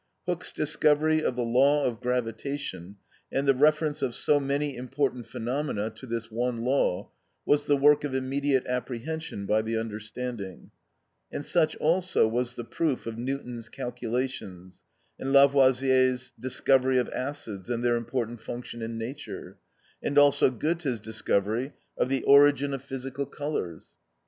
Hooke's 0.25 0.51
discovery 0.51 1.23
of 1.23 1.35
the 1.35 1.43
law 1.43 1.85
of 1.85 2.01
gravitation, 2.01 2.95
and 3.31 3.47
the 3.47 3.53
reference 3.53 4.01
of 4.01 4.15
so 4.15 4.39
many 4.39 4.75
important 4.75 5.27
phenomena 5.27 5.91
to 5.91 6.07
this 6.07 6.31
one 6.31 6.63
law, 6.63 7.11
was 7.45 7.65
the 7.65 7.77
work 7.77 8.03
of 8.03 8.15
immediate 8.15 8.65
apprehension 8.65 9.45
by 9.45 9.61
the 9.61 9.77
understanding; 9.77 10.71
and 11.31 11.45
such 11.45 11.75
also 11.75 12.27
was 12.27 12.55
the 12.55 12.63
proof 12.63 13.05
of 13.05 13.19
Newton's 13.19 13.69
calculations, 13.69 14.81
and 15.19 15.31
Lavoisier's 15.31 16.33
discovery 16.39 16.97
of 16.97 17.07
acids 17.09 17.69
and 17.69 17.83
their 17.83 17.95
important 17.95 18.41
function 18.41 18.81
in 18.81 18.97
nature, 18.97 19.59
and 20.01 20.17
also 20.17 20.49
Goethe's 20.49 20.99
discovery 20.99 21.73
of 21.95 22.09
the 22.09 22.23
origin 22.23 22.73
of 22.73 22.81
physical 22.81 23.27
colours. 23.27 23.89